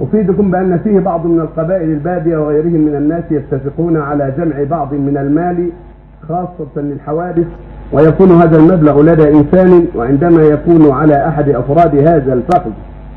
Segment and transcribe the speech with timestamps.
[0.00, 5.16] أفيدكم بأن فيه بعض من القبائل البادية وغيرهم من الناس يتفقون على جمع بعض من
[5.16, 5.70] المال
[6.28, 7.46] خاصة للحوادث
[7.92, 12.70] ويكون هذا المبلغ لدى إنسان وعندما يكون على أحد أفراد هذا الفخذ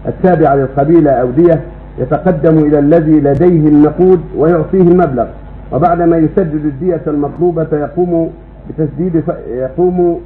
[0.07, 1.61] التابع للقبيلة أو دية
[2.00, 5.25] يتقدم إلى الذي لديه النقود ويعطيه المبلغ.
[5.71, 8.31] وبعدما يسدد الدية المطلوبة يقوم
[8.70, 9.31] بتسديد ف...
[9.47, 10.20] يقوم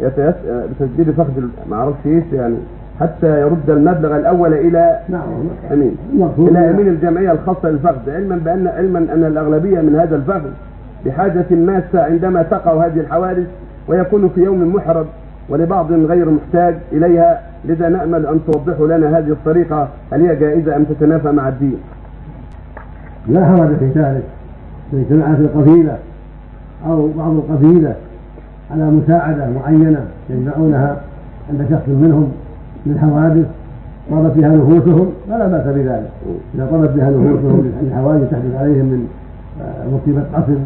[0.00, 0.34] يتيس...
[0.48, 2.56] بتسديد فخذ ما أعرفش إيش يعني.
[3.00, 5.22] حتى يرد المبلغ الأول إلى نعم.
[5.72, 5.96] أمين.
[6.38, 10.50] إلى أمين الجمعية الخاصة للفخذ علما بان علما أن الأغلبية من هذا الفخذ
[11.06, 13.46] بحاجة ماسة عندما تقع هذه الحوادث
[13.88, 15.06] ويكون في يوم محرج
[15.48, 17.40] ولبعض غير محتاج إليها.
[17.64, 19.88] لذا نأمل أن توضحوا لنا هذه الطريقة.
[20.12, 21.78] هل هي جائزة أم تتنافى مع الدين؟
[23.28, 24.22] لا حرج في ذلك.
[24.94, 25.98] اجتمعت القبيلة
[26.86, 27.94] أو بعض القبيلة
[28.70, 30.96] على مساعدة معينة يجمعونها
[31.50, 32.32] عند شخص منهم
[32.86, 33.46] للحوادث
[34.10, 36.10] طابت بها نفوسهم فلا بأس بذلك.
[36.54, 39.08] إذا طابت بها نفوسهم لحوادث تحدث عليهم من
[39.60, 40.58] آه، مصيبة قتل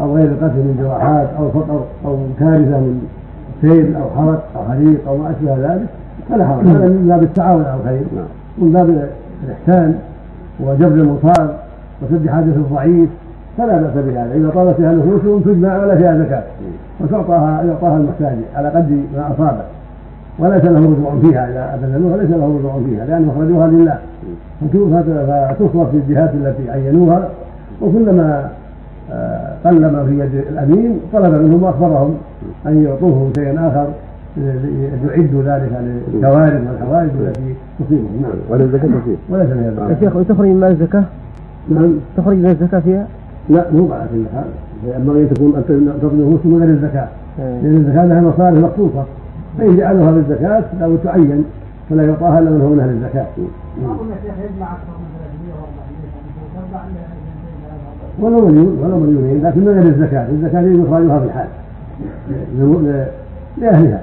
[0.00, 3.08] أو غير قتل من جراحات أو فقر أو كارثة من
[3.62, 5.86] سيل أو حرق أو حريق أو ما أشبه ذلك
[6.30, 6.66] فلا حرج.
[6.66, 8.26] هذا من باب التعاون على الخير نعم.
[8.58, 9.08] من باب
[9.44, 9.94] الإحسان
[10.60, 11.56] وجبر المصاب
[12.02, 13.08] وسد حاجة الضعيف
[13.58, 14.34] فلا بأس بهذا.
[14.34, 16.42] إذا طالت فيها نفوسهم تجمع ولا فيها زكاة.
[17.00, 19.62] وتعطاها يعطاها المحتاج على قدر ما أصابه
[20.38, 23.98] وليس له رجوع فيها إذا أبذلوها ليس له رجوع فيها لأنهم أخرجوها لله
[24.60, 27.28] فتصرف في الجهات التي عينوها
[27.82, 28.50] وكلما
[29.12, 32.14] آه، قل ما في يد الأمين طلب منهم وأخبرهم
[32.66, 33.86] أن يعطوه شيئا آخر
[35.08, 39.44] يعدوا ذلك للكوارث والحوادث التي تصيبهم نعم ولا زكاة فيه آه.
[39.44, 41.04] زكاة يا شيخ وتخرج من مال الزكاة؟
[41.68, 43.06] نعم تخرج من الزكاة فيها؟
[43.50, 44.44] لا مو على كل حال
[44.96, 47.60] ينبغي ان تكون أن نفوس من غير الزكاة إيه.
[47.62, 49.04] لأن الزكاة لها مصالح مخصوصة
[49.58, 51.44] فإن جعلوها بالزكاه لابد تعين
[51.90, 53.26] فلا يعطاها إلا من هو من أهل الزكاة.
[53.82, 55.64] معقول يا شيخ يجمع أكثر من 300 و
[56.68, 57.14] 400 يعني
[58.20, 61.46] تربع ولو مليون ولو مليونين لكن من غير الزكاة؟ الزكاة يجب اخراجها في الحال
[62.58, 63.06] ل- ل-
[63.58, 64.00] لأهلها.